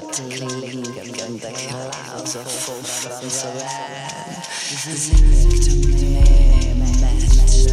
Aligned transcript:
that 0.00 0.12
cling 0.12 0.86
and 1.20 1.40
the 1.40 1.52
clouds 1.52 2.36
of 2.36 2.50
full 2.50 2.82
Is 3.22 3.44
around. 3.44 4.44
Zing 4.96 5.50
to 5.60 6.06
me, 6.06 6.74
match 6.74 7.69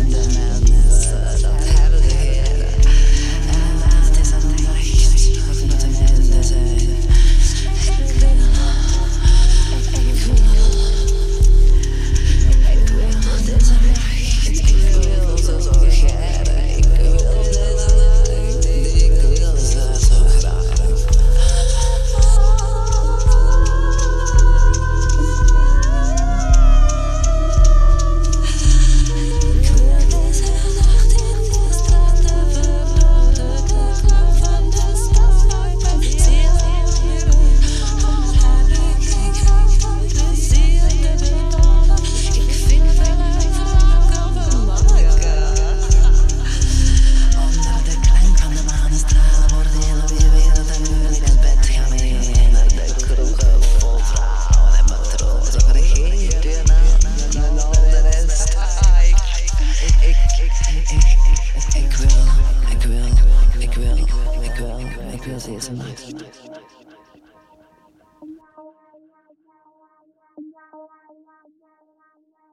feels 65.28 65.46
he 65.46 65.56
is 65.56 65.70
nice. 65.72 66.87